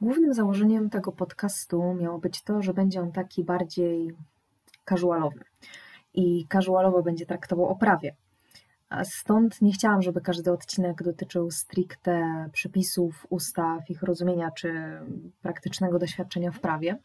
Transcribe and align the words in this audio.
Głównym 0.00 0.34
założeniem 0.34 0.90
tego 0.90 1.12
podcastu 1.12 1.94
miało 1.94 2.18
być 2.18 2.42
to, 2.42 2.62
że 2.62 2.74
będzie 2.74 3.00
on 3.00 3.12
taki 3.12 3.44
bardziej 3.44 4.16
casualowy 4.88 5.40
i 6.14 6.46
casualowo 6.52 7.02
będzie 7.02 7.26
traktował 7.26 7.66
o 7.66 7.76
prawie. 7.76 8.16
Stąd 9.04 9.62
nie 9.62 9.72
chciałam, 9.72 10.02
żeby 10.02 10.20
każdy 10.20 10.52
odcinek 10.52 11.02
dotyczył 11.02 11.50
stricte 11.50 12.46
przepisów, 12.52 13.26
ustaw, 13.30 13.90
ich 13.90 14.02
rozumienia 14.02 14.50
czy 14.50 15.00
praktycznego 15.42 15.98
doświadczenia 15.98 16.50
w 16.50 16.60
prawie, 16.60 16.98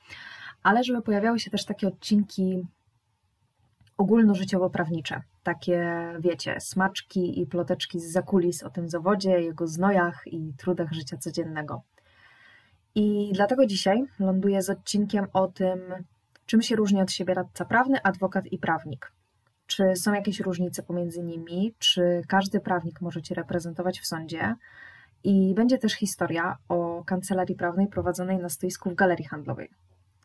ale 0.63 0.83
żeby 0.83 1.01
pojawiały 1.01 1.39
się 1.39 1.51
też 1.51 1.65
takie 1.65 1.87
odcinki 1.87 2.67
ogólnożyciowo-prawnicze. 3.97 5.21
Takie, 5.43 5.97
wiecie, 6.19 6.59
smaczki 6.59 7.41
i 7.41 7.45
ploteczki 7.45 7.99
z 7.99 8.11
zakulis 8.11 8.63
o 8.63 8.69
tym 8.69 8.89
zawodzie, 8.89 9.41
jego 9.41 9.67
znojach 9.67 10.23
i 10.25 10.53
trudach 10.57 10.93
życia 10.93 11.17
codziennego. 11.17 11.81
I 12.95 13.31
dlatego 13.33 13.65
dzisiaj 13.65 14.03
ląduję 14.19 14.61
z 14.61 14.69
odcinkiem 14.69 15.27
o 15.33 15.47
tym, 15.47 15.79
czym 16.45 16.61
się 16.61 16.75
różni 16.75 17.01
od 17.01 17.11
siebie 17.11 17.33
radca 17.33 17.65
prawny, 17.65 18.03
adwokat 18.03 18.45
i 18.47 18.57
prawnik. 18.57 19.11
Czy 19.67 19.95
są 19.95 20.13
jakieś 20.13 20.39
różnice 20.39 20.83
pomiędzy 20.83 21.23
nimi? 21.23 21.73
Czy 21.79 22.21
każdy 22.27 22.59
prawnik 22.59 23.01
może 23.01 23.21
Cię 23.21 23.35
reprezentować 23.35 23.99
w 23.99 24.07
sądzie? 24.07 24.55
I 25.23 25.53
będzie 25.55 25.77
też 25.77 25.93
historia 25.93 26.57
o 26.69 27.03
kancelarii 27.05 27.55
prawnej 27.55 27.87
prowadzonej 27.87 28.37
na 28.37 28.49
stoisku 28.49 28.89
w 28.89 28.95
galerii 28.95 29.25
handlowej. 29.25 29.69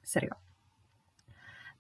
Serio. 0.03 0.35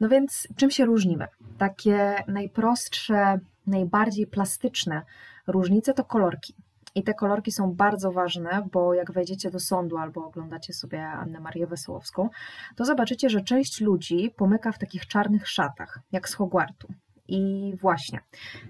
No 0.00 0.08
więc 0.08 0.48
czym 0.56 0.70
się 0.70 0.84
różnimy? 0.84 1.26
Takie 1.58 2.14
najprostsze, 2.28 3.38
najbardziej 3.66 4.26
plastyczne 4.26 5.02
różnice 5.46 5.94
to 5.94 6.04
kolorki. 6.04 6.54
I 6.94 7.02
te 7.02 7.14
kolorki 7.14 7.52
są 7.52 7.72
bardzo 7.72 8.12
ważne, 8.12 8.68
bo 8.72 8.94
jak 8.94 9.12
wejdziecie 9.12 9.50
do 9.50 9.60
sądu 9.60 9.96
albo 9.96 10.26
oglądacie 10.26 10.72
sobie 10.72 11.06
Annę 11.06 11.40
Marię 11.40 11.66
Wesołowską, 11.66 12.28
to 12.76 12.84
zobaczycie, 12.84 13.30
że 13.30 13.40
część 13.40 13.80
ludzi 13.80 14.34
pomyka 14.36 14.72
w 14.72 14.78
takich 14.78 15.06
czarnych 15.06 15.48
szatach, 15.48 16.00
jak 16.12 16.28
z 16.28 16.34
Hogwartu. 16.34 16.88
I 17.30 17.74
właśnie, 17.76 18.20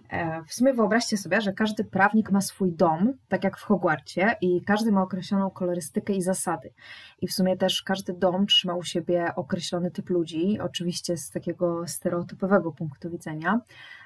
e, 0.08 0.42
w 0.44 0.52
sumie 0.52 0.74
wyobraźcie 0.74 1.16
sobie, 1.16 1.40
że 1.40 1.52
każdy 1.52 1.84
prawnik 1.84 2.30
ma 2.30 2.40
swój 2.40 2.72
dom, 2.72 3.12
tak 3.28 3.44
jak 3.44 3.58
w 3.58 3.62
Hogwarcie, 3.62 4.36
i 4.40 4.62
każdy 4.64 4.92
ma 4.92 5.02
określoną 5.02 5.50
kolorystykę 5.50 6.12
i 6.12 6.22
zasady. 6.22 6.72
I 7.20 7.26
w 7.26 7.32
sumie 7.32 7.56
też 7.56 7.82
każdy 7.82 8.12
dom 8.12 8.46
trzyma 8.46 8.74
u 8.74 8.82
siebie 8.82 9.32
określony 9.36 9.90
typ 9.90 10.10
ludzi, 10.10 10.58
oczywiście 10.60 11.16
z 11.16 11.30
takiego 11.30 11.86
stereotypowego 11.86 12.72
punktu 12.72 13.10
widzenia. 13.10 13.60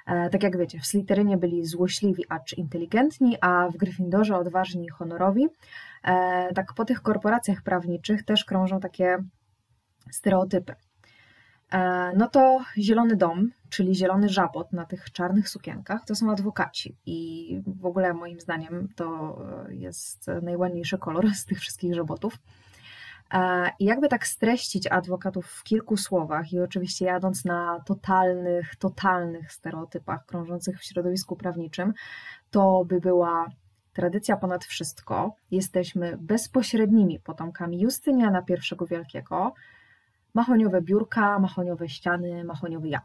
E, 0.06 0.30
tak 0.30 0.42
jak 0.42 0.58
wiecie, 0.58 0.80
w 0.80 0.86
Slytherynie 0.86 1.36
byli 1.36 1.64
złośliwi, 1.64 2.24
acz 2.28 2.52
inteligentni, 2.52 3.36
a 3.40 3.68
w 3.68 3.76
Gryffindorze 3.76 4.36
odważni 4.36 4.84
i 4.84 4.88
honorowi. 4.88 5.46
E, 6.04 6.54
tak 6.54 6.74
po 6.74 6.84
tych 6.84 7.02
korporacjach 7.02 7.62
prawniczych 7.62 8.24
też 8.24 8.44
krążą 8.44 8.80
takie 8.80 9.18
stereotypy. 10.10 10.74
E, 11.74 12.12
no 12.16 12.28
to 12.28 12.60
zielony 12.78 13.16
dom, 13.16 13.50
czyli 13.68 13.94
zielony 13.94 14.28
żabot 14.28 14.72
na 14.72 14.84
tych 14.84 15.12
czarnych 15.12 15.48
sukienkach, 15.48 16.04
to 16.04 16.14
są 16.14 16.30
adwokaci. 16.30 16.96
I 17.06 17.60
w 17.66 17.86
ogóle 17.86 18.14
moim 18.14 18.40
zdaniem 18.40 18.88
to 18.96 19.38
jest 19.68 20.26
najładniejszy 20.42 20.98
kolor 20.98 21.34
z 21.34 21.44
tych 21.44 21.60
wszystkich 21.60 21.94
żabotów. 21.94 22.38
E, 23.34 23.70
I 23.78 23.84
jakby 23.84 24.08
tak 24.08 24.26
streścić 24.26 24.86
adwokatów 24.86 25.46
w 25.46 25.62
kilku 25.62 25.96
słowach, 25.96 26.52
i 26.52 26.60
oczywiście 26.60 27.04
jadąc 27.04 27.44
na 27.44 27.80
totalnych, 27.86 28.76
totalnych 28.76 29.52
stereotypach 29.52 30.26
krążących 30.26 30.78
w 30.78 30.84
środowisku 30.84 31.36
prawniczym, 31.36 31.94
to 32.50 32.84
by 32.84 33.00
była 33.00 33.48
tradycja 33.92 34.36
ponad 34.36 34.64
wszystko. 34.64 35.34
Jesteśmy 35.50 36.16
bezpośrednimi 36.20 37.20
potomkami 37.20 37.80
Justyniana 37.80 38.42
I 38.48 38.86
Wielkiego, 38.88 39.54
mahoniowe 40.34 40.82
biurka, 40.82 41.38
mahoniowe 41.38 41.88
ściany, 41.88 42.44
mahoniowy 42.44 42.88
ja. 42.88 43.00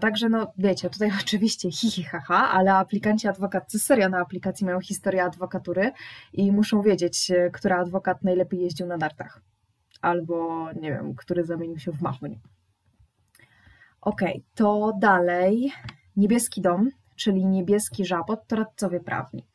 Także 0.00 0.28
no 0.28 0.52
wiecie, 0.58 0.90
tutaj 0.90 1.10
oczywiście 1.22 1.70
hihi 1.70 2.02
haha, 2.02 2.50
ale 2.50 2.74
aplikanci 2.74 3.28
adwokatcy 3.28 3.78
serio 3.78 4.08
na 4.08 4.18
aplikacji 4.18 4.66
mają 4.66 4.80
historię 4.80 5.24
adwokatury 5.24 5.92
i 6.32 6.52
muszą 6.52 6.82
wiedzieć, 6.82 7.30
e, 7.30 7.50
który 7.50 7.74
adwokat 7.74 8.24
najlepiej 8.24 8.60
jeździł 8.60 8.86
na 8.86 8.96
nartach. 8.96 9.40
Albo 10.00 10.66
nie 10.72 10.90
wiem, 10.90 11.14
który 11.14 11.44
zamienił 11.44 11.78
się 11.78 11.92
w 11.92 12.02
machoń. 12.02 12.38
Ok, 14.00 14.20
to 14.54 14.92
dalej 14.98 15.72
niebieski 16.16 16.60
dom, 16.60 16.90
czyli 17.16 17.46
niebieski 17.46 18.06
żabot, 18.06 18.46
to 18.46 18.56
radcowie 18.56 19.00
prawni. 19.00 19.46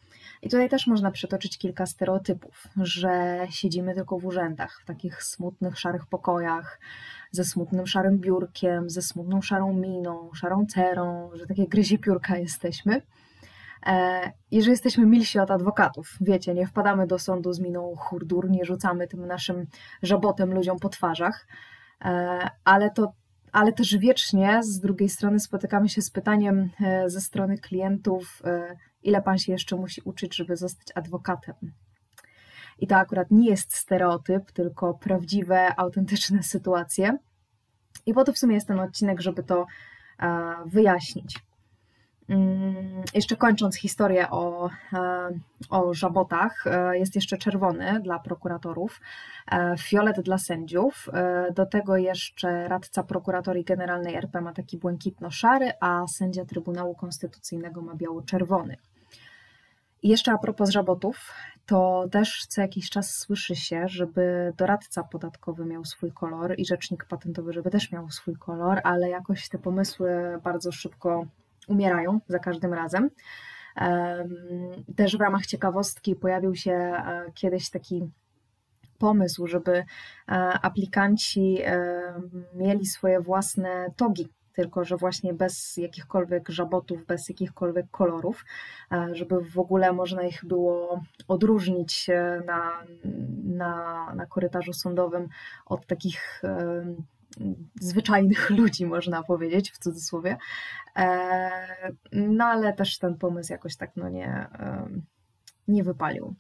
I 0.45 0.49
tutaj 0.49 0.69
też 0.69 0.87
można 0.87 1.11
przytoczyć 1.11 1.57
kilka 1.57 1.85
stereotypów, 1.85 2.67
że 2.77 3.39
siedzimy 3.49 3.95
tylko 3.95 4.19
w 4.19 4.25
urzędach, 4.25 4.81
w 4.83 4.85
takich 4.85 5.23
smutnych, 5.23 5.79
szarych 5.79 6.05
pokojach, 6.05 6.79
ze 7.31 7.43
smutnym, 7.43 7.87
szarym 7.87 8.19
biurkiem, 8.19 8.89
ze 8.89 9.01
smutną, 9.01 9.41
szarą 9.41 9.73
miną, 9.73 10.29
szarą 10.33 10.65
cerą, 10.65 11.29
że 11.33 11.45
takie 11.45 11.67
gryzie 11.67 11.97
piórka 11.97 12.37
jesteśmy. 12.37 13.01
E, 13.85 14.31
I 14.51 14.61
że 14.61 14.71
jesteśmy 14.71 15.05
milsi 15.05 15.39
od 15.39 15.51
adwokatów. 15.51 16.17
Wiecie, 16.21 16.53
nie 16.53 16.67
wpadamy 16.67 17.07
do 17.07 17.19
sądu 17.19 17.53
z 17.53 17.59
miną 17.59 17.95
hurdur, 17.97 18.49
nie 18.49 18.65
rzucamy 18.65 19.07
tym 19.07 19.27
naszym 19.27 19.65
żabotem 20.03 20.53
ludziom 20.53 20.79
po 20.79 20.89
twarzach, 20.89 21.47
e, 22.05 22.49
ale 22.63 22.91
to 22.91 23.11
ale 23.51 23.73
też 23.73 23.97
wiecznie 23.97 24.63
z 24.63 24.79
drugiej 24.79 25.09
strony 25.09 25.39
spotykamy 25.39 25.89
się 25.89 26.01
z 26.01 26.11
pytaniem 26.11 26.69
e, 26.81 27.09
ze 27.09 27.21
strony 27.21 27.57
klientów, 27.57 28.41
ile 29.05 29.21
pan 29.21 29.37
się 29.37 29.51
jeszcze 29.51 29.75
musi 29.75 30.01
uczyć, 30.05 30.35
żeby 30.35 30.57
zostać 30.57 30.87
adwokatem. 30.95 31.55
I 32.79 32.87
to 32.87 32.95
akurat 32.95 33.31
nie 33.31 33.49
jest 33.49 33.75
stereotyp, 33.75 34.51
tylko 34.51 34.93
prawdziwe, 34.93 35.79
autentyczne 35.79 36.43
sytuacje. 36.43 37.17
I 38.05 38.13
po 38.13 38.23
to 38.23 38.33
w 38.33 38.37
sumie 38.37 38.55
jest 38.55 38.67
ten 38.67 38.79
odcinek, 38.79 39.21
żeby 39.21 39.43
to 39.43 39.65
e, 40.19 40.55
wyjaśnić. 40.65 41.39
Mm, 42.29 43.03
jeszcze 43.13 43.35
kończąc 43.35 43.75
historię 43.75 44.29
o, 44.29 44.69
e, 44.93 45.29
o 45.69 45.93
żabotach, 45.93 46.67
e, 46.67 46.97
jest 46.97 47.15
jeszcze 47.15 47.37
czerwony 47.37 47.99
dla 47.99 48.19
prokuratorów, 48.19 49.01
fiolet 49.79 50.21
dla 50.21 50.37
sędziów, 50.37 51.09
do 51.55 51.65
tego 51.65 51.97
jeszcze 51.97 52.67
radca 52.67 53.03
prokuratorii 53.03 53.63
generalnej 53.63 54.15
RP 54.15 54.41
ma 54.41 54.53
taki 54.53 54.77
błękitno-szary, 54.77 55.71
a 55.79 56.07
sędzia 56.07 56.45
Trybunału 56.45 56.95
Konstytucyjnego 56.95 57.81
ma 57.81 57.95
biało-czerwony. 57.95 58.77
Jeszcze 60.05 60.31
a 60.31 60.37
propos 60.37 60.69
żabotów, 60.69 61.33
to 61.65 62.07
też 62.11 62.45
co 62.45 62.61
jakiś 62.61 62.89
czas 62.89 63.15
słyszy 63.15 63.55
się, 63.55 63.87
żeby 63.87 64.53
doradca 64.57 65.03
podatkowy 65.03 65.65
miał 65.65 65.85
swój 65.85 66.11
kolor 66.11 66.53
i 66.57 66.65
rzecznik 66.65 67.05
patentowy, 67.05 67.53
żeby 67.53 67.71
też 67.71 67.91
miał 67.91 68.09
swój 68.09 68.35
kolor, 68.35 68.81
ale 68.83 69.09
jakoś 69.09 69.49
te 69.49 69.59
pomysły 69.59 70.39
bardzo 70.43 70.71
szybko 70.71 71.25
umierają 71.67 72.19
za 72.27 72.39
każdym 72.39 72.73
razem. 72.73 73.09
Też 74.95 75.17
w 75.17 75.21
ramach 75.21 75.45
ciekawostki 75.45 76.15
pojawił 76.15 76.55
się 76.55 76.71
e, 76.71 77.31
kiedyś 77.33 77.69
taki 77.69 78.09
pomysł, 78.97 79.47
żeby 79.47 79.73
e, 79.77 79.85
aplikanci 80.61 81.57
mieli 82.53 82.85
swoje 82.85 83.21
własne 83.21 83.91
togi 83.95 84.29
tylko 84.55 84.83
że 84.83 84.97
właśnie 84.97 85.33
bez 85.33 85.77
jakichkolwiek 85.77 86.49
żabotów, 86.49 87.05
bez 87.05 87.29
jakichkolwiek 87.29 87.85
kolorów, 87.91 88.45
e, 88.91 89.09
żeby 89.15 89.41
w 89.41 89.59
ogóle 89.59 89.93
można 89.93 90.23
ich 90.23 90.45
było 90.45 91.01
odróżnić 91.27 92.07
na, 92.45 92.83
na, 93.43 94.13
na 94.15 94.25
korytarzu 94.25 94.73
sądowym 94.73 95.27
od 95.65 95.87
takich 95.87 96.41
e, 96.43 96.85
zwyczajnych 97.81 98.49
ludzi, 98.59 98.85
można 98.85 99.23
powiedzieć, 99.23 99.71
w 99.71 99.77
cudzysłowie. 99.77 100.37
E, 100.95 101.49
no 102.11 102.45
ale 102.45 102.73
też 102.73 102.97
ten 102.97 103.17
pomysł 103.17 103.53
jakoś 103.53 103.75
tak 103.75 103.91
no 103.95 104.09
nie, 104.09 104.47
nie 105.67 105.83
wypalił. 105.83 106.35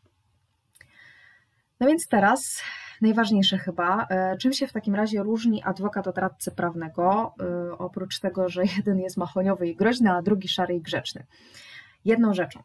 No 1.79 1.87
więc 1.87 2.07
teraz 2.07 2.61
najważniejsze 3.01 3.57
chyba, 3.57 4.07
e, 4.09 4.37
czym 4.37 4.53
się 4.53 4.67
w 4.67 4.73
takim 4.73 4.95
razie 4.95 5.23
różni 5.23 5.63
adwokat 5.63 6.07
od 6.07 6.17
radcy 6.17 6.51
prawnego, 6.51 7.33
e, 7.39 7.77
oprócz 7.77 8.19
tego, 8.19 8.49
że 8.49 8.63
jeden 8.77 8.99
jest 8.99 9.17
machoniowy 9.17 9.67
i 9.67 9.75
groźny, 9.75 10.11
a 10.11 10.21
drugi 10.21 10.47
szary 10.47 10.75
i 10.75 10.81
grzeczny. 10.81 11.25
Jedną 12.05 12.33
rzeczą. 12.33 12.63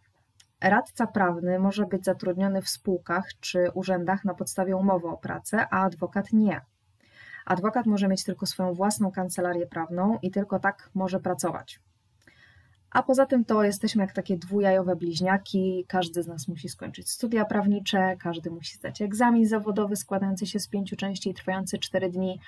Radca 0.60 1.06
prawny 1.06 1.58
może 1.58 1.86
być 1.86 2.04
zatrudniony 2.04 2.62
w 2.62 2.68
spółkach 2.68 3.24
czy 3.40 3.70
urzędach 3.74 4.24
na 4.24 4.34
podstawie 4.34 4.76
umowy 4.76 5.08
o 5.08 5.16
pracę, 5.16 5.66
a 5.70 5.82
adwokat 5.82 6.32
nie. 6.32 6.60
Adwokat 7.46 7.86
może 7.86 8.08
mieć 8.08 8.24
tylko 8.24 8.46
swoją 8.46 8.74
własną 8.74 9.10
kancelarię 9.10 9.66
prawną 9.66 10.18
i 10.22 10.30
tylko 10.30 10.58
tak 10.58 10.90
może 10.94 11.20
pracować. 11.20 11.80
A 12.90 13.02
poza 13.02 13.26
tym 13.26 13.44
to 13.44 13.64
jesteśmy 13.64 14.02
jak 14.02 14.12
takie 14.12 14.36
dwujajowe 14.36 14.96
bliźniaki. 14.96 15.84
Każdy 15.88 16.22
z 16.22 16.26
nas 16.26 16.48
musi 16.48 16.68
skończyć 16.68 17.10
studia 17.10 17.44
prawnicze, 17.44 18.16
każdy 18.16 18.50
musi 18.50 18.76
zdać 18.76 19.02
egzamin 19.02 19.46
zawodowy 19.46 19.96
składający 19.96 20.46
się 20.46 20.60
z 20.60 20.68
pięciu 20.68 20.96
części 20.96 21.30
i 21.30 21.34
trwający 21.34 21.78
cztery 21.78 22.10
dni. 22.10 22.40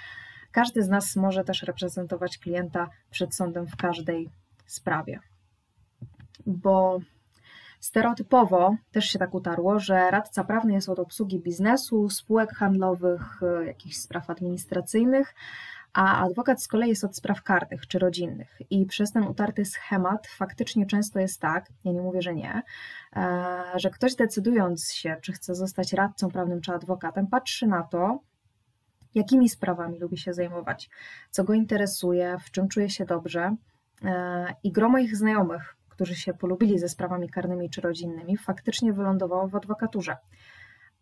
Każdy 0.52 0.82
z 0.82 0.88
nas 0.88 1.16
może 1.16 1.44
też 1.44 1.62
reprezentować 1.62 2.38
klienta 2.38 2.88
przed 3.10 3.34
sądem 3.34 3.66
w 3.66 3.76
każdej 3.76 4.30
sprawie. 4.66 5.20
Bo 6.46 7.00
Stereotypowo 7.82 8.76
też 8.92 9.04
się 9.04 9.18
tak 9.18 9.34
utarło, 9.34 9.78
że 9.78 10.10
radca 10.10 10.44
prawny 10.44 10.72
jest 10.72 10.88
od 10.88 10.98
obsługi 10.98 11.40
biznesu, 11.40 12.10
spółek 12.10 12.52
handlowych, 12.52 13.42
e, 13.42 13.66
jakichś 13.66 13.96
spraw 13.96 14.30
administracyjnych, 14.30 15.34
a 15.92 16.24
adwokat 16.24 16.62
z 16.62 16.68
kolei 16.68 16.88
jest 16.88 17.04
od 17.04 17.16
spraw 17.16 17.42
karnych 17.42 17.86
czy 17.86 17.98
rodzinnych. 17.98 18.58
I 18.70 18.86
przez 18.86 19.12
ten 19.12 19.22
utarty 19.22 19.64
schemat 19.64 20.26
faktycznie 20.26 20.86
często 20.86 21.20
jest 21.20 21.40
tak, 21.40 21.66
ja 21.84 21.92
nie 21.92 22.00
mówię, 22.02 22.22
że 22.22 22.34
nie, 22.34 22.62
e, 23.16 23.62
że 23.74 23.90
ktoś 23.90 24.14
decydując 24.14 24.92
się, 24.92 25.16
czy 25.22 25.32
chce 25.32 25.54
zostać 25.54 25.92
radcą 25.92 26.30
prawnym 26.30 26.60
czy 26.60 26.72
adwokatem, 26.72 27.26
patrzy 27.26 27.66
na 27.66 27.82
to, 27.82 28.20
jakimi 29.14 29.48
sprawami 29.48 29.98
lubi 29.98 30.18
się 30.18 30.34
zajmować, 30.34 30.90
co 31.30 31.44
go 31.44 31.54
interesuje, 31.54 32.36
w 32.44 32.50
czym 32.50 32.68
czuje 32.68 32.90
się 32.90 33.04
dobrze. 33.04 33.56
E, 34.04 34.54
I 34.62 34.72
gro 34.72 34.88
moich 34.88 35.16
znajomych, 35.16 35.76
którzy 35.88 36.14
się 36.14 36.34
polubili 36.34 36.78
ze 36.78 36.88
sprawami 36.88 37.30
karnymi 37.30 37.70
czy 37.70 37.80
rodzinnymi, 37.80 38.36
faktycznie 38.36 38.92
wylądowało 38.92 39.48
w 39.48 39.56
adwokaturze. 39.56 40.16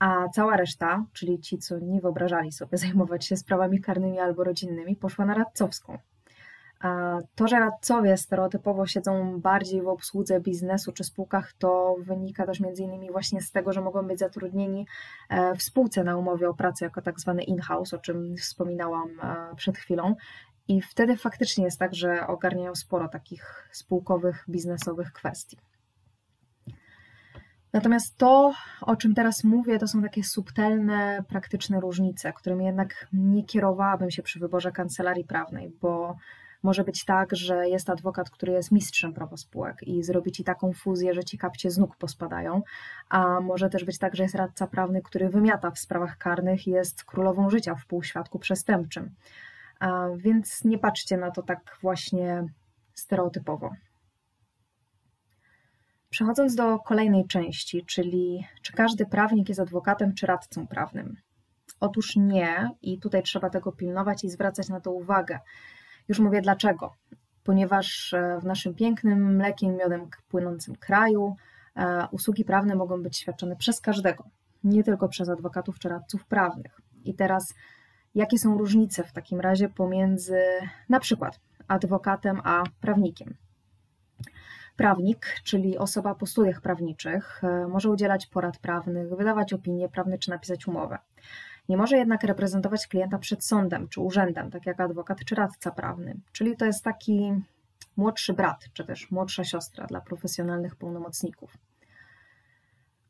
A 0.00 0.28
cała 0.28 0.56
reszta, 0.56 1.04
czyli 1.12 1.40
ci, 1.40 1.58
co 1.58 1.78
nie 1.78 2.00
wyobrażali 2.00 2.52
sobie 2.52 2.78
zajmować 2.84 3.24
się 3.24 3.36
sprawami 3.36 3.80
karnymi 3.80 4.20
albo 4.20 4.44
rodzinnymi, 4.44 4.96
poszła 4.96 5.24
na 5.24 5.34
radcowską. 5.34 5.98
To, 7.34 7.48
że 7.48 7.58
radcowie 7.58 8.16
stereotypowo 8.16 8.86
siedzą 8.86 9.40
bardziej 9.40 9.82
w 9.82 9.88
obsłudze 9.88 10.40
biznesu 10.40 10.92
czy 10.92 11.04
spółkach, 11.04 11.52
to 11.52 11.96
wynika 11.98 12.46
też 12.46 12.60
między 12.60 12.82
innymi 12.82 13.10
właśnie 13.10 13.40
z 13.40 13.52
tego, 13.52 13.72
że 13.72 13.80
mogą 13.80 14.06
być 14.06 14.18
zatrudnieni 14.18 14.86
e, 15.28 15.54
w 15.54 15.62
spółce 15.62 16.04
na 16.04 16.16
umowie 16.16 16.48
o 16.48 16.54
pracę 16.54 16.84
jako 16.84 17.02
tak 17.02 17.20
zwany 17.20 17.42
in-house, 17.42 17.94
o 17.94 17.98
czym 17.98 18.36
wspominałam 18.36 19.08
e, 19.22 19.56
przed 19.56 19.78
chwilą. 19.78 20.14
I 20.68 20.82
wtedy 20.82 21.16
faktycznie 21.16 21.64
jest 21.64 21.78
tak, 21.78 21.94
że 21.94 22.26
ogarniają 22.26 22.74
sporo 22.74 23.08
takich 23.08 23.68
spółkowych, 23.72 24.44
biznesowych 24.48 25.12
kwestii. 25.12 25.56
Natomiast 27.72 28.16
to, 28.16 28.52
o 28.80 28.96
czym 28.96 29.14
teraz 29.14 29.44
mówię, 29.44 29.78
to 29.78 29.88
są 29.88 30.02
takie 30.02 30.24
subtelne, 30.24 31.24
praktyczne 31.28 31.80
różnice, 31.80 32.32
którymi 32.32 32.64
jednak 32.64 33.06
nie 33.12 33.44
kierowałabym 33.44 34.10
się 34.10 34.22
przy 34.22 34.38
wyborze 34.38 34.72
kancelarii 34.72 35.24
prawnej, 35.24 35.72
bo 35.80 36.16
może 36.62 36.84
być 36.84 37.04
tak, 37.04 37.36
że 37.36 37.68
jest 37.68 37.90
adwokat, 37.90 38.30
który 38.30 38.52
jest 38.52 38.70
mistrzem 38.70 39.12
prawa 39.12 39.36
spółek 39.36 39.82
i 39.82 40.02
zrobi 40.02 40.32
ci 40.32 40.44
taką 40.44 40.72
fuzję, 40.72 41.14
że 41.14 41.24
ci 41.24 41.38
kapcie 41.38 41.70
z 41.70 41.78
nóg 41.78 41.96
pospadają, 41.96 42.62
a 43.08 43.40
może 43.40 43.70
też 43.70 43.84
być 43.84 43.98
tak, 43.98 44.16
że 44.16 44.22
jest 44.22 44.34
radca 44.34 44.66
prawny, 44.66 45.02
który 45.02 45.28
wymiata 45.28 45.70
w 45.70 45.78
sprawach 45.78 46.18
karnych 46.18 46.66
i 46.66 46.70
jest 46.70 47.04
królową 47.04 47.50
życia 47.50 47.74
w 47.74 47.86
półświadku 47.86 48.38
przestępczym. 48.38 49.14
Więc 50.16 50.64
nie 50.64 50.78
patrzcie 50.78 51.16
na 51.16 51.30
to 51.30 51.42
tak 51.42 51.78
właśnie 51.82 52.44
stereotypowo. 52.94 53.70
Przechodząc 56.10 56.54
do 56.54 56.78
kolejnej 56.78 57.26
części, 57.26 57.84
czyli 57.86 58.46
czy 58.62 58.72
każdy 58.72 59.06
prawnik 59.06 59.48
jest 59.48 59.60
adwokatem 59.60 60.14
czy 60.14 60.26
radcą 60.26 60.66
prawnym? 60.66 61.16
Otóż 61.80 62.16
nie, 62.16 62.70
i 62.82 62.98
tutaj 62.98 63.22
trzeba 63.22 63.50
tego 63.50 63.72
pilnować 63.72 64.24
i 64.24 64.30
zwracać 64.30 64.68
na 64.68 64.80
to 64.80 64.92
uwagę. 64.92 65.38
Już 66.08 66.18
mówię 66.18 66.40
dlaczego. 66.40 66.94
Ponieważ 67.44 68.12
e, 68.12 68.38
w 68.40 68.44
naszym 68.44 68.74
pięknym, 68.74 69.36
mlekiem, 69.36 69.76
miodem 69.76 70.08
płynącym 70.28 70.76
kraju 70.76 71.36
e, 71.76 72.08
usługi 72.10 72.44
prawne 72.44 72.74
mogą 72.74 73.02
być 73.02 73.18
świadczone 73.18 73.56
przez 73.56 73.80
każdego, 73.80 74.24
nie 74.64 74.84
tylko 74.84 75.08
przez 75.08 75.28
adwokatów 75.28 75.78
czy 75.78 75.88
radców 75.88 76.26
prawnych. 76.26 76.80
I 77.04 77.14
teraz, 77.14 77.54
jakie 78.14 78.38
są 78.38 78.58
różnice 78.58 79.04
w 79.04 79.12
takim 79.12 79.40
razie 79.40 79.68
pomiędzy 79.68 80.40
na 80.88 81.00
przykład 81.00 81.40
adwokatem 81.68 82.40
a 82.44 82.62
prawnikiem? 82.80 83.34
Prawnik, 84.80 85.40
czyli 85.44 85.78
osoba 85.78 86.14
po 86.14 86.26
studiach 86.26 86.60
prawniczych, 86.60 87.44
e, 87.44 87.68
może 87.68 87.90
udzielać 87.90 88.26
porad 88.26 88.58
prawnych, 88.58 89.16
wydawać 89.16 89.52
opinie 89.52 89.88
prawne 89.88 90.18
czy 90.18 90.30
napisać 90.30 90.68
umowę. 90.68 90.98
Nie 91.68 91.76
może 91.76 91.96
jednak 91.96 92.24
reprezentować 92.24 92.86
klienta 92.86 93.18
przed 93.18 93.44
sądem 93.44 93.88
czy 93.88 94.00
urzędem, 94.00 94.50
tak 94.50 94.66
jak 94.66 94.80
adwokat 94.80 95.18
czy 95.24 95.34
radca 95.34 95.70
prawny. 95.70 96.16
Czyli 96.32 96.56
to 96.56 96.64
jest 96.64 96.84
taki 96.84 97.32
młodszy 97.96 98.32
brat, 98.32 98.64
czy 98.72 98.84
też 98.84 99.10
młodsza 99.10 99.44
siostra 99.44 99.86
dla 99.86 100.00
profesjonalnych 100.00 100.76
pełnomocników. 100.76 101.56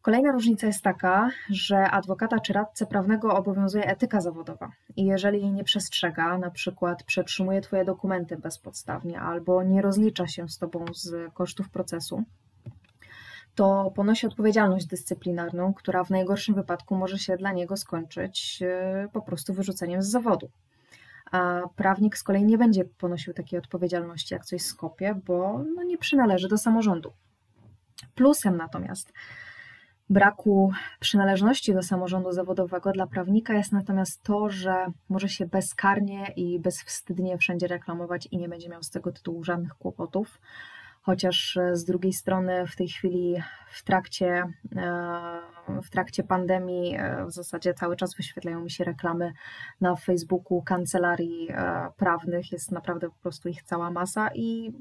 Kolejna 0.03 0.33
różnica 0.33 0.67
jest 0.67 0.83
taka, 0.83 1.31
że 1.51 1.91
adwokata 1.91 2.41
czy 2.41 2.53
radcę 2.53 2.87
prawnego 2.87 3.37
obowiązuje 3.37 3.85
etyka 3.85 4.21
zawodowa 4.21 4.73
i 4.97 5.05
jeżeli 5.05 5.41
jej 5.41 5.53
nie 5.53 5.65
przestrzega, 5.65 6.39
na 6.39 6.51
przykład 6.51 7.03
przetrzymuje 7.03 7.61
Twoje 7.61 7.85
dokumenty 7.85 8.37
bezpodstawnie 8.37 9.21
albo 9.21 9.63
nie 9.63 9.83
rozlicza 9.83 10.27
się 10.27 10.49
z 10.49 10.59
Tobą 10.59 10.85
z 10.95 11.35
kosztów 11.35 11.69
procesu, 11.71 12.25
to 13.55 13.93
ponosi 13.95 14.27
odpowiedzialność 14.27 14.87
dyscyplinarną, 14.87 15.75
która 15.75 16.05
w 16.05 16.11
najgorszym 16.11 16.55
wypadku 16.55 16.95
może 16.97 17.19
się 17.19 17.37
dla 17.37 17.53
niego 17.53 17.77
skończyć 17.77 18.63
e, 18.63 19.09
po 19.13 19.23
prostu 19.23 19.55
wyrzuceniem 19.55 20.03
z 20.03 20.07
zawodu. 20.11 20.51
A 21.33 21.61
prawnik 21.77 22.17
z 22.17 22.23
kolei 22.23 22.45
nie 22.45 22.59
będzie 22.59 22.85
ponosił 22.85 23.35
takiej 23.35 23.59
odpowiedzialności 23.59 24.35
jak 24.35 24.45
coś 24.45 24.63
skopie, 24.63 25.21
bo 25.27 25.65
no 25.77 25.83
nie 25.83 25.99
przynależy 25.99 26.49
do 26.49 26.59
samorządu. 26.59 27.13
Plusem 28.15 28.57
natomiast 28.57 29.13
braku 30.11 30.73
przynależności 31.01 31.75
do 31.75 31.83
samorządu 31.83 32.33
zawodowego 32.33 32.93
dla 32.93 33.07
prawnika 33.07 33.55
jest 33.55 33.73
natomiast 33.73 34.23
to, 34.23 34.51
że 34.51 34.87
może 35.09 35.29
się 35.29 35.47
bezkarnie 35.47 36.33
i 36.37 36.61
bezwstydnie 36.61 37.39
wszędzie 37.39 37.67
reklamować 37.67 38.29
i 38.31 38.39
nie 38.39 38.49
będzie 38.49 38.69
miał 38.69 38.83
z 38.83 38.91
tego 38.91 39.13
tytułu 39.13 39.45
żadnych 39.45 39.75
kłopotów. 39.75 40.41
Chociaż 41.03 41.57
e, 41.57 41.77
z 41.77 41.85
drugiej 41.85 42.13
strony 42.13 42.67
w 42.67 42.77
tej 42.77 42.89
chwili 42.89 43.43
w 43.71 43.85
trakcie, 43.85 44.53
e, 44.77 45.83
w 45.83 45.91
trakcie 45.91 46.25
pandemii 46.25 46.97
e, 46.97 47.27
w 47.27 47.31
zasadzie 47.33 47.75
cały 47.75 47.97
czas 47.97 48.15
wyświetlają 48.15 48.61
mi 48.61 48.71
się 48.71 48.85
reklamy 48.85 49.33
na 49.81 49.97
Facebooku 49.97 50.63
kancelarii 50.63 51.49
prawnych, 51.97 52.53
jest 52.53 52.73
naprawdę 52.73 53.09
po 53.09 53.17
prostu 53.23 53.49
ich 53.49 53.63
cała 53.63 53.91
masa 53.91 54.31
i 54.35 54.73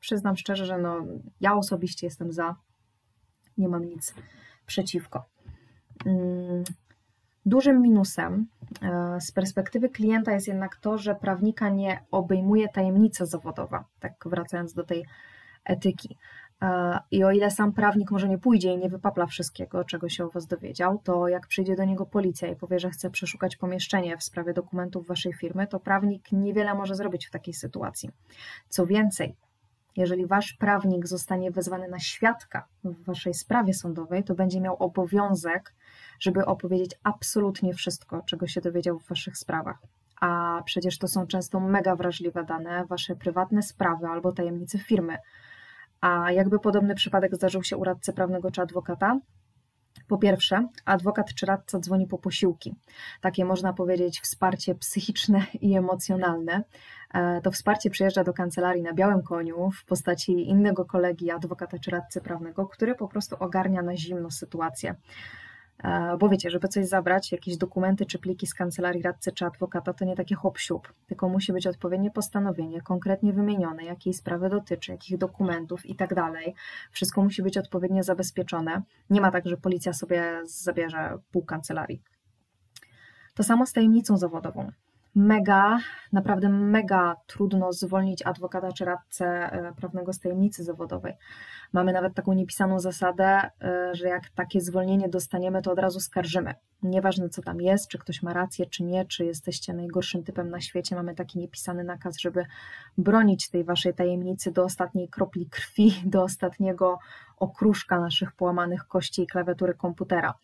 przyznam 0.00 0.36
szczerze, 0.36 0.66
że 0.66 0.78
no, 0.78 1.06
ja 1.40 1.54
osobiście 1.54 2.06
jestem 2.06 2.32
za, 2.32 2.56
nie 3.58 3.68
mam 3.68 3.84
nic 3.84 4.14
przeciwko. 4.66 5.24
Mm, 6.06 6.64
dużym 7.46 7.82
minusem 7.82 8.46
z 9.20 9.32
perspektywy 9.32 9.88
klienta 9.88 10.32
jest 10.32 10.48
jednak 10.48 10.76
to, 10.76 10.98
że 10.98 11.14
prawnika 11.14 11.68
nie 11.68 12.02
obejmuje 12.10 12.68
tajemnica 12.68 13.26
zawodowa. 13.26 13.84
Tak 14.00 14.12
wracając 14.26 14.74
do 14.74 14.84
tej 14.84 15.04
etyki. 15.64 16.16
E, 16.62 16.98
I 17.10 17.24
o 17.24 17.30
ile 17.30 17.50
sam 17.50 17.72
prawnik 17.72 18.10
może 18.10 18.28
nie 18.28 18.38
pójdzie 18.38 18.72
i 18.72 18.78
nie 18.78 18.88
wypapla 18.88 19.26
wszystkiego, 19.26 19.84
czego 19.84 20.08
się 20.08 20.24
o 20.24 20.30
Was 20.30 20.46
dowiedział, 20.46 21.00
to 21.04 21.28
jak 21.28 21.46
przyjdzie 21.46 21.76
do 21.76 21.84
niego 21.84 22.06
policja 22.06 22.48
i 22.48 22.56
powie, 22.56 22.78
że 22.78 22.90
chce 22.90 23.10
przeszukać 23.10 23.56
pomieszczenie 23.56 24.16
w 24.16 24.22
sprawie 24.22 24.52
dokumentów 24.52 25.06
Waszej 25.06 25.32
firmy, 25.32 25.66
to 25.66 25.80
prawnik 25.80 26.32
niewiele 26.32 26.74
może 26.74 26.94
zrobić 26.94 27.26
w 27.26 27.30
takiej 27.30 27.54
sytuacji. 27.54 28.10
Co 28.68 28.86
więcej, 28.86 29.36
jeżeli 29.96 30.26
Wasz 30.26 30.52
prawnik 30.52 31.06
zostanie 31.06 31.50
wezwany 31.50 31.88
na 31.88 31.98
świadka 31.98 32.66
w 32.84 33.04
Waszej 33.04 33.34
sprawie 33.34 33.74
sądowej, 33.74 34.24
to 34.24 34.34
będzie 34.34 34.60
miał 34.60 34.76
obowiązek, 34.76 35.74
żeby 36.20 36.46
opowiedzieć 36.46 36.90
absolutnie 37.02 37.74
wszystko, 37.74 38.22
czego 38.26 38.46
się 38.46 38.60
dowiedział 38.60 38.98
w 38.98 39.08
Waszych 39.08 39.38
sprawach. 39.38 39.78
A 40.20 40.62
przecież 40.64 40.98
to 40.98 41.08
są 41.08 41.26
często 41.26 41.60
mega 41.60 41.96
wrażliwe 41.96 42.44
dane, 42.44 42.84
Wasze 42.86 43.16
prywatne 43.16 43.62
sprawy 43.62 44.06
albo 44.06 44.32
tajemnice 44.32 44.78
firmy 44.78 45.18
a 46.00 46.32
jakby 46.32 46.58
podobny 46.58 46.94
przypadek 46.94 47.34
zdarzył 47.34 47.62
się 47.62 47.76
u 47.76 47.84
radcy 47.84 48.12
prawnego 48.12 48.50
czy 48.50 48.62
adwokata? 48.62 49.18
Po 50.08 50.18
pierwsze, 50.18 50.68
adwokat 50.84 51.34
czy 51.34 51.46
radca 51.46 51.78
dzwoni 51.78 52.06
po 52.06 52.18
posiłki. 52.18 52.74
Takie 53.20 53.44
można 53.44 53.72
powiedzieć 53.72 54.20
wsparcie 54.20 54.74
psychiczne 54.74 55.46
i 55.60 55.76
emocjonalne. 55.76 56.64
E, 57.14 57.40
to 57.40 57.50
wsparcie 57.50 57.90
przyjeżdża 57.90 58.24
do 58.24 58.32
kancelarii 58.32 58.82
na 58.82 58.92
białym 58.92 59.22
koniu 59.22 59.70
w 59.70 59.84
postaci 59.84 60.48
innego 60.48 60.84
kolegi, 60.84 61.30
adwokata 61.30 61.78
czy 61.78 61.90
radcy 61.90 62.20
prawnego, 62.20 62.66
który 62.66 62.94
po 62.94 63.08
prostu 63.08 63.36
ogarnia 63.40 63.82
na 63.82 63.96
zimno 63.96 64.30
sytuację. 64.30 64.94
E, 65.84 66.16
bo 66.16 66.28
wiecie, 66.28 66.50
żeby 66.50 66.68
coś 66.68 66.86
zabrać, 66.86 67.32
jakieś 67.32 67.56
dokumenty 67.56 68.06
czy 68.06 68.18
pliki 68.18 68.46
z 68.46 68.54
kancelarii 68.54 69.02
radcy 69.02 69.32
czy 69.32 69.46
adwokata, 69.46 69.92
to 69.92 70.04
nie 70.04 70.16
takie 70.16 70.34
hop 70.34 70.58
tylko 71.06 71.28
musi 71.28 71.52
być 71.52 71.66
odpowiednie 71.66 72.10
postanowienie, 72.10 72.82
konkretnie 72.82 73.32
wymienione, 73.32 73.84
jakiej 73.84 74.14
sprawy 74.14 74.48
dotyczy, 74.48 74.92
jakich 74.92 75.18
dokumentów 75.18 75.86
i 75.86 75.96
tak 75.96 76.14
dalej. 76.14 76.54
Wszystko 76.90 77.22
musi 77.22 77.42
być 77.42 77.58
odpowiednio 77.58 78.02
zabezpieczone. 78.02 78.82
Nie 79.10 79.20
ma 79.20 79.30
tak, 79.30 79.46
że 79.46 79.56
policja 79.56 79.92
sobie 79.92 80.40
zabierze 80.44 81.18
pół 81.32 81.44
kancelarii. 81.44 82.02
To 83.34 83.42
samo 83.42 83.66
z 83.66 83.72
tajemnicą 83.72 84.16
zawodową. 84.16 84.72
Mega, 85.16 85.78
naprawdę 86.12 86.48
mega 86.48 87.16
trudno 87.26 87.72
zwolnić 87.72 88.22
adwokata 88.22 88.72
czy 88.72 88.84
radcę 88.84 89.26
e, 89.26 89.72
prawnego 89.76 90.12
z 90.12 90.20
tajemnicy 90.20 90.64
zawodowej. 90.64 91.14
Mamy 91.72 91.92
nawet 91.92 92.14
taką 92.14 92.32
niepisaną 92.32 92.80
zasadę, 92.80 93.50
e, 93.62 93.94
że 93.94 94.08
jak 94.08 94.30
takie 94.30 94.60
zwolnienie 94.60 95.08
dostaniemy, 95.08 95.62
to 95.62 95.72
od 95.72 95.78
razu 95.78 96.00
skarżymy. 96.00 96.54
Nieważne 96.82 97.28
co 97.28 97.42
tam 97.42 97.60
jest, 97.60 97.88
czy 97.88 97.98
ktoś 97.98 98.22
ma 98.22 98.32
rację, 98.32 98.66
czy 98.66 98.84
nie, 98.84 99.04
czy 99.04 99.24
jesteście 99.24 99.72
najgorszym 99.74 100.24
typem 100.24 100.50
na 100.50 100.60
świecie, 100.60 100.96
mamy 100.96 101.14
taki 101.14 101.38
niepisany 101.38 101.84
nakaz, 101.84 102.18
żeby 102.18 102.46
bronić 102.98 103.50
tej 103.50 103.64
waszej 103.64 103.94
tajemnicy 103.94 104.52
do 104.52 104.64
ostatniej 104.64 105.08
kropli 105.08 105.46
krwi, 105.46 105.94
do 106.04 106.22
ostatniego 106.22 106.98
okruszka 107.36 108.00
naszych 108.00 108.32
połamanych 108.32 108.86
kości 108.86 109.22
i 109.22 109.26
klawiatury 109.26 109.74
komputera. 109.74 110.34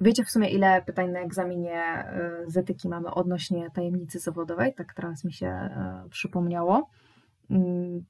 Wiecie 0.00 0.24
w 0.24 0.30
sumie, 0.30 0.48
ile 0.48 0.82
pytań 0.82 1.10
na 1.10 1.20
egzaminie 1.20 2.04
y, 2.46 2.50
z 2.50 2.56
etyki 2.56 2.88
mamy 2.88 3.10
odnośnie 3.10 3.70
tajemnicy 3.74 4.18
zawodowej? 4.18 4.74
Tak 4.74 4.94
teraz 4.94 5.24
mi 5.24 5.32
się 5.32 5.70
y, 6.06 6.08
przypomniało. 6.08 6.88
Mm, 7.50 8.04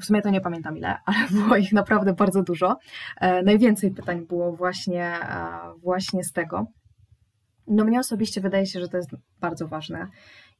w 0.00 0.04
sumie 0.04 0.22
to 0.22 0.30
nie 0.30 0.40
pamiętam 0.40 0.78
ile, 0.78 0.96
ale 1.04 1.28
było 1.30 1.56
ich 1.56 1.72
naprawdę 1.72 2.12
bardzo 2.12 2.42
dużo. 2.42 2.78
E, 3.20 3.42
najwięcej 3.42 3.90
pytań 3.90 4.26
było 4.26 4.52
właśnie, 4.52 5.04
e, 5.04 5.58
właśnie 5.82 6.24
z 6.24 6.32
tego. 6.32 6.66
No 7.66 7.84
mnie 7.84 8.00
osobiście 8.00 8.40
wydaje 8.40 8.66
się, 8.66 8.80
że 8.80 8.88
to 8.88 8.96
jest 8.96 9.10
bardzo 9.40 9.68
ważne. 9.68 10.06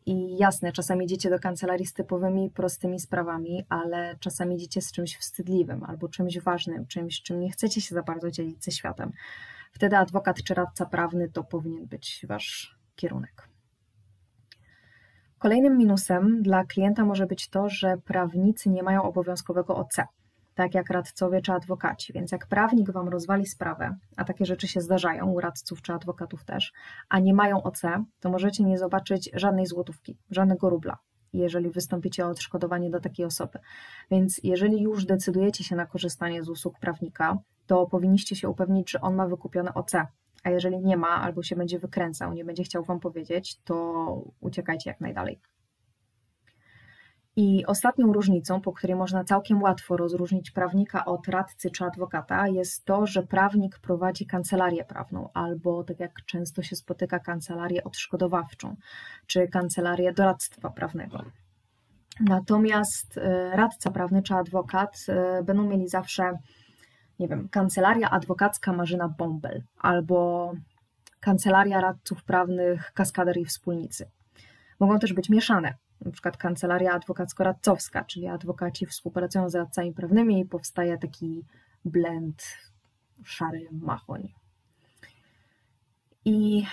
I 0.06 0.36
jasne, 0.38 0.72
czasami 0.72 1.04
idziecie 1.04 1.30
do 1.30 1.38
kancelarii 1.38 1.86
z 1.86 1.92
typowymi, 1.92 2.50
prostymi 2.50 3.00
sprawami, 3.00 3.64
ale 3.68 4.16
czasami 4.20 4.54
idziecie 4.54 4.82
z 4.82 4.92
czymś 4.92 5.16
wstydliwym 5.16 5.84
albo 5.84 6.08
czymś 6.08 6.38
ważnym, 6.38 6.86
czymś, 6.86 7.22
czym 7.22 7.40
nie 7.40 7.50
chcecie 7.50 7.80
się 7.80 7.94
za 7.94 8.02
bardzo 8.02 8.30
dzielić 8.30 8.64
ze 8.64 8.70
światem 8.70 9.12
wtedy 9.76 9.96
adwokat 9.96 10.42
czy 10.42 10.54
radca 10.54 10.86
prawny 10.86 11.28
to 11.28 11.44
powinien 11.44 11.86
być 11.86 12.26
wasz 12.28 12.78
kierunek. 12.94 13.48
Kolejnym 15.38 15.78
minusem 15.78 16.42
dla 16.42 16.64
klienta 16.64 17.04
może 17.04 17.26
być 17.26 17.48
to, 17.48 17.68
że 17.68 17.96
prawnicy 17.96 18.70
nie 18.70 18.82
mają 18.82 19.02
obowiązkowego 19.02 19.76
OC, 19.76 19.96
tak 20.54 20.74
jak 20.74 20.90
radcowie 20.90 21.42
czy 21.42 21.52
adwokaci. 21.52 22.12
Więc 22.12 22.32
jak 22.32 22.46
prawnik 22.46 22.90
wam 22.90 23.08
rozwali 23.08 23.46
sprawę, 23.46 23.96
a 24.16 24.24
takie 24.24 24.46
rzeczy 24.46 24.68
się 24.68 24.80
zdarzają 24.80 25.26
u 25.26 25.40
radców 25.40 25.82
czy 25.82 25.92
adwokatów 25.92 26.44
też, 26.44 26.72
a 27.08 27.18
nie 27.18 27.34
mają 27.34 27.62
OC, 27.62 27.82
to 28.20 28.30
możecie 28.30 28.64
nie 28.64 28.78
zobaczyć 28.78 29.30
żadnej 29.34 29.66
złotówki, 29.66 30.18
żadnego 30.30 30.70
rubla 30.70 30.98
jeżeli 31.38 31.70
wystąpicie 31.70 32.26
o 32.26 32.28
odszkodowanie 32.28 32.90
do 32.90 33.00
takiej 33.00 33.26
osoby. 33.26 33.58
Więc 34.10 34.40
jeżeli 34.42 34.82
już 34.82 35.04
decydujecie 35.04 35.64
się 35.64 35.76
na 35.76 35.86
korzystanie 35.86 36.42
z 36.42 36.48
usług 36.48 36.78
prawnika, 36.78 37.38
to 37.66 37.86
powinniście 37.86 38.36
się 38.36 38.48
upewnić, 38.48 38.90
że 38.90 39.00
on 39.00 39.14
ma 39.14 39.26
wykupione 39.26 39.74
OC. 39.74 39.92
A 40.44 40.50
jeżeli 40.50 40.78
nie 40.78 40.96
ma, 40.96 41.08
albo 41.08 41.42
się 41.42 41.56
będzie 41.56 41.78
wykręcał, 41.78 42.32
nie 42.32 42.44
będzie 42.44 42.62
chciał 42.62 42.84
Wam 42.84 43.00
powiedzieć, 43.00 43.60
to 43.64 44.24
uciekajcie 44.40 44.90
jak 44.90 45.00
najdalej. 45.00 45.40
I 47.38 47.66
ostatnią 47.66 48.12
różnicą, 48.12 48.60
po 48.60 48.72
której 48.72 48.96
można 48.96 49.24
całkiem 49.24 49.62
łatwo 49.62 49.96
rozróżnić 49.96 50.50
prawnika 50.50 51.04
od 51.04 51.28
radcy 51.28 51.70
czy 51.70 51.84
adwokata, 51.84 52.48
jest 52.48 52.84
to, 52.84 53.06
że 53.06 53.22
prawnik 53.22 53.78
prowadzi 53.78 54.26
kancelarię 54.26 54.84
prawną, 54.84 55.28
albo 55.34 55.84
tak 55.84 56.00
jak 56.00 56.24
często 56.26 56.62
się 56.62 56.76
spotyka, 56.76 57.18
kancelarię 57.18 57.84
odszkodowawczą, 57.84 58.76
czy 59.26 59.48
kancelarię 59.48 60.12
doradztwa 60.12 60.70
prawnego. 60.70 61.24
Natomiast 62.20 63.18
e, 63.18 63.50
radca 63.56 63.90
prawny 63.90 64.22
czy 64.22 64.34
adwokat 64.34 65.06
e, 65.08 65.42
będą 65.42 65.68
mieli 65.68 65.88
zawsze, 65.88 66.38
nie 67.18 67.28
wiem, 67.28 67.48
kancelaria 67.48 68.10
adwokacka 68.10 68.72
Marzyna 68.72 69.08
Bąbel 69.08 69.62
albo 69.78 70.52
kancelaria 71.20 71.80
radców 71.80 72.24
prawnych 72.24 72.92
Kaskader 72.92 73.36
i 73.36 73.44
Wspólnicy. 73.44 74.10
Mogą 74.80 74.98
też 74.98 75.12
być 75.12 75.28
mieszane 75.28 75.74
na 76.04 76.10
przykład 76.10 76.36
kancelaria 76.36 76.98
adwokacko-radcowska, 76.98 78.06
czyli 78.06 78.26
adwokaci 78.26 78.86
współpracują 78.86 79.50
z 79.50 79.54
radcami 79.54 79.92
prawnymi 79.92 80.40
i 80.40 80.44
powstaje 80.44 80.98
taki 80.98 81.44
blend 81.84 82.42
szary 83.24 83.68
machoń. 83.72 84.32
I 86.24 86.66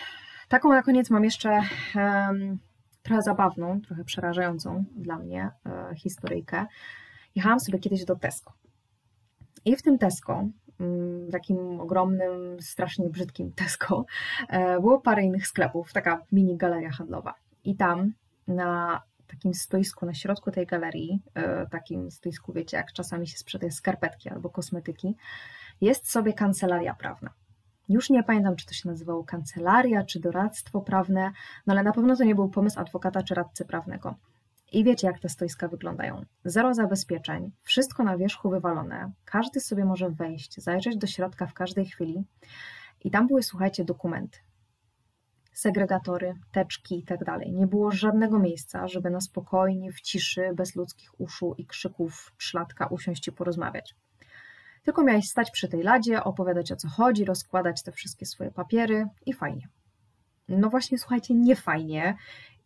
taką 0.47 0.69
na 0.69 0.83
koniec 0.83 1.09
mam 1.09 1.23
jeszcze 1.23 1.61
um, 1.95 2.59
trochę 3.03 3.21
zabawną, 3.21 3.81
trochę 3.81 4.03
przerażającą 4.03 4.83
dla 4.95 5.17
mnie 5.17 5.51
e, 5.65 5.95
historyjkę. 5.95 6.65
Jechałam 7.35 7.59
sobie 7.59 7.79
kiedyś 7.79 8.05
do 8.05 8.15
Tesco. 8.15 8.53
I 9.65 9.75
w 9.75 9.81
tym 9.81 9.97
Tesco, 9.97 10.47
mm, 10.79 11.31
takim 11.31 11.79
ogromnym, 11.79 12.61
strasznie 12.61 13.09
brzydkim 13.09 13.51
Tesco, 13.51 14.05
e, 14.49 14.79
było 14.79 15.01
parę 15.01 15.23
innych 15.23 15.47
sklepów, 15.47 15.93
taka 15.93 16.21
mini 16.31 16.57
galeria 16.57 16.91
handlowa. 16.91 17.33
I 17.63 17.75
tam 17.75 18.13
na 18.47 19.01
takim 19.27 19.53
stoisku 19.53 20.05
na 20.05 20.13
środku 20.13 20.51
tej 20.51 20.65
galerii, 20.65 21.21
e, 21.35 21.67
takim 21.67 22.11
stoisku, 22.11 22.53
wiecie, 22.53 22.77
jak 22.77 22.93
czasami 22.93 23.27
się 23.27 23.37
sprzedaje 23.37 23.71
skarpetki 23.71 24.29
albo 24.29 24.49
kosmetyki, 24.49 25.15
jest 25.81 26.11
sobie 26.11 26.33
kancelaria 26.33 26.93
prawna. 26.93 27.29
Już 27.89 28.09
nie 28.09 28.23
pamiętam, 28.23 28.55
czy 28.55 28.65
to 28.65 28.73
się 28.73 28.89
nazywało 28.89 29.23
kancelaria, 29.23 30.03
czy 30.03 30.19
doradztwo 30.19 30.81
prawne, 30.81 31.31
no 31.67 31.73
ale 31.73 31.83
na 31.83 31.91
pewno 31.91 32.15
to 32.15 32.23
nie 32.23 32.35
był 32.35 32.49
pomysł 32.49 32.79
adwokata 32.79 33.23
czy 33.23 33.35
radcy 33.35 33.65
prawnego. 33.65 34.15
I 34.71 34.83
wiecie, 34.83 35.07
jak 35.07 35.19
te 35.19 35.29
stoiska 35.29 35.67
wyglądają. 35.67 36.25
Zero 36.45 36.73
zabezpieczeń, 36.73 37.51
wszystko 37.61 38.03
na 38.03 38.17
wierzchu 38.17 38.49
wywalone, 38.49 39.11
każdy 39.25 39.59
sobie 39.59 39.85
może 39.85 40.09
wejść, 40.09 40.61
zajrzeć 40.61 40.97
do 40.97 41.07
środka 41.07 41.47
w 41.47 41.53
każdej 41.53 41.85
chwili. 41.85 42.23
I 43.03 43.11
tam 43.11 43.27
były, 43.27 43.43
słuchajcie, 43.43 43.85
dokumenty 43.85 44.37
segregatory, 45.53 46.33
teczki 46.51 46.95
itd. 46.95 47.25
Tak 47.25 47.41
Nie 47.47 47.67
było 47.67 47.91
żadnego 47.91 48.39
miejsca, 48.39 48.87
żeby 48.87 49.09
na 49.09 49.21
spokojnie, 49.21 49.91
w 49.91 50.01
ciszy, 50.01 50.49
bez 50.55 50.75
ludzkich 50.75 51.19
uszu 51.21 51.55
i 51.57 51.65
krzyków 51.65 52.33
szlatka 52.37 52.87
usiąść 52.87 53.27
i 53.27 53.31
porozmawiać. 53.31 53.95
Tylko 54.83 55.03
miałeś 55.03 55.29
stać 55.29 55.51
przy 55.51 55.67
tej 55.67 55.83
ladzie, 55.83 56.23
opowiadać 56.23 56.71
o 56.71 56.75
co 56.75 56.87
chodzi, 56.87 57.25
rozkładać 57.25 57.83
te 57.83 57.91
wszystkie 57.91 58.25
swoje 58.25 58.51
papiery 58.51 59.05
i 59.25 59.33
fajnie. 59.33 59.67
No 60.47 60.69
właśnie, 60.69 60.97
słuchajcie, 60.97 61.33
nie 61.33 61.55
fajnie 61.55 62.15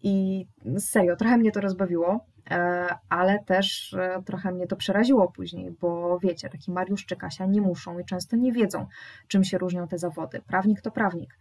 i 0.04 0.46
serio, 0.80 1.16
trochę 1.16 1.38
mnie 1.38 1.52
to 1.52 1.62
rozbawiło, 1.62 2.26
e, 2.50 2.88
ale 3.10 3.44
też 3.44 3.94
e, 3.94 4.24
trochę 4.26 4.52
mnie 4.52 4.68
to 4.68 4.76
przeraziło 4.76 5.32
później, 5.32 5.72
bo 5.72 6.20
wiecie, 6.20 6.50
taki 6.50 6.72
Mariusz 6.72 7.06
czy 7.06 7.16
Kasia 7.16 7.46
nie 7.46 7.62
muszą 7.62 8.00
i 8.00 8.06
często 8.06 8.36
nie 8.36 8.52
wiedzą, 8.52 8.88
czym 9.28 9.44
się 9.44 9.58
różnią 9.58 9.88
te 9.88 9.98
zawody. 9.98 10.42
Prawnik 10.42 10.82
to 10.82 10.92
prawnik 10.92 11.38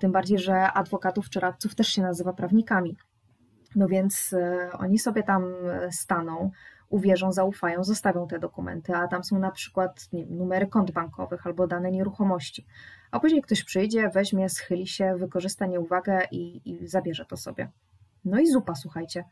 tym 0.00 0.12
bardziej, 0.12 0.38
że 0.38 0.72
adwokatów 0.72 1.30
czy 1.30 1.40
radców 1.40 1.74
też 1.74 1.88
się 1.88 2.02
nazywa 2.02 2.32
prawnikami. 2.32 2.96
No 3.76 3.88
więc 3.88 4.32
e, 4.32 4.70
oni 4.72 4.98
sobie 4.98 5.22
tam 5.22 5.44
staną, 5.90 6.50
uwierzą, 6.88 7.32
zaufają, 7.32 7.84
zostawią 7.84 8.26
te 8.26 8.38
dokumenty, 8.38 8.94
a 8.94 9.08
tam 9.08 9.24
są 9.24 9.38
na 9.38 9.50
przykład 9.50 10.08
nie 10.12 10.26
numery 10.26 10.66
kont 10.66 10.90
bankowych 10.90 11.46
albo 11.46 11.66
dane 11.66 11.90
nieruchomości. 11.90 12.66
A 13.10 13.20
później 13.20 13.42
ktoś 13.42 13.64
przyjdzie, 13.64 14.08
weźmie, 14.08 14.48
schyli 14.48 14.86
się, 14.86 15.16
wykorzysta 15.16 15.66
nieuwagę 15.66 16.20
i, 16.30 16.70
i 16.70 16.86
zabierze 16.86 17.24
to 17.24 17.36
sobie. 17.36 17.70
No 18.24 18.38
i 18.38 18.46
zupa, 18.46 18.74
słuchajcie. 18.74 19.24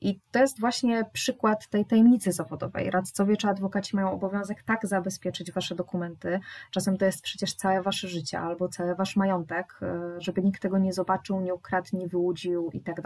I 0.00 0.20
to 0.30 0.38
jest 0.38 0.60
właśnie 0.60 1.04
przykład 1.12 1.68
tej 1.68 1.86
tajemnicy 1.86 2.32
zawodowej. 2.32 2.90
Radcowie 2.90 3.36
czy 3.36 3.48
adwokaci 3.48 3.96
mają 3.96 4.12
obowiązek 4.12 4.62
tak 4.62 4.86
zabezpieczyć 4.86 5.52
wasze 5.52 5.74
dokumenty, 5.74 6.40
czasem 6.70 6.96
to 6.96 7.04
jest 7.04 7.22
przecież 7.22 7.54
całe 7.54 7.82
wasze 7.82 8.08
życie 8.08 8.40
albo 8.40 8.68
cały 8.68 8.94
wasz 8.94 9.16
majątek, 9.16 9.78
e, 9.82 10.20
żeby 10.20 10.42
nikt 10.42 10.62
tego 10.62 10.78
nie 10.78 10.92
zobaczył, 10.92 11.40
nie 11.40 11.54
ukradł, 11.54 11.88
nie 11.92 12.08
wyłudził 12.08 12.70
i 12.72 12.80
tak. 12.80 12.96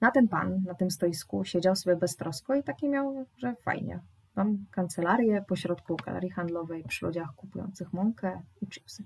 Na 0.00 0.10
ten 0.10 0.28
pan 0.28 0.62
na 0.66 0.74
tym 0.74 0.90
stoisku 0.90 1.44
siedział 1.44 1.76
sobie 1.76 1.96
beztrosko 1.96 2.54
i 2.54 2.62
takie 2.62 2.88
miał, 2.88 3.26
że 3.36 3.54
fajnie. 3.54 4.00
Mam 4.36 4.66
kancelarię 4.70 5.44
pośrodku 5.48 5.96
galerii 5.96 6.30
handlowej 6.30 6.84
przy 6.84 7.06
ludziach 7.06 7.34
kupujących 7.36 7.92
mąkę 7.92 8.42
i 8.62 8.66
chipsy. 8.66 9.04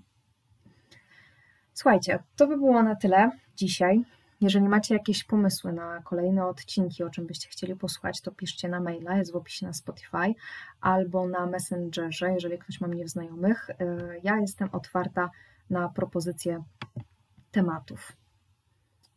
Słuchajcie, 1.75 2.19
to 2.37 2.47
by 2.47 2.57
było 2.57 2.83
na 2.83 2.97
tyle 2.97 3.31
dzisiaj. 3.57 4.05
Jeżeli 4.41 4.69
macie 4.69 4.95
jakieś 4.95 5.25
pomysły 5.25 5.73
na 5.73 6.03
kolejne 6.03 6.47
odcinki, 6.47 7.05
o 7.05 7.11
czym 7.11 7.27
byście 7.27 7.49
chcieli 7.49 7.77
posłuchać, 7.77 8.21
to 8.21 8.33
piszcie 8.33 8.69
na 8.69 8.81
maila, 8.81 9.17
jest 9.17 9.33
w 9.33 9.37
opisie 9.37 9.67
na 9.67 9.73
Spotify 9.73 10.35
albo 10.81 11.29
na 11.29 11.47
Messengerze, 11.47 12.33
jeżeli 12.33 12.59
ktoś 12.59 12.81
ma 12.81 12.89
mnie 12.89 13.05
w 13.05 13.09
znajomych. 13.09 13.71
Y, 13.71 13.75
ja 14.23 14.37
jestem 14.37 14.69
otwarta 14.73 15.31
na 15.71 15.89
propozycje 15.89 16.63
tematów. 17.51 18.13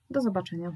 Do 0.09 0.21
zobaczenia. 0.21 0.75